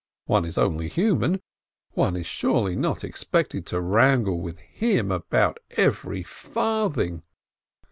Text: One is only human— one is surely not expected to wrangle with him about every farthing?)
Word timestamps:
One 0.25 0.45
is 0.45 0.57
only 0.57 0.87
human— 0.87 1.41
one 1.91 2.15
is 2.15 2.25
surely 2.25 2.75
not 2.75 3.03
expected 3.03 3.67
to 3.67 3.79
wrangle 3.79 4.41
with 4.41 4.57
him 4.57 5.11
about 5.11 5.59
every 5.77 6.23
farthing?) 6.23 7.21